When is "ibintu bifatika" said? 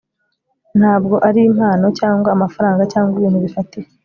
3.19-3.89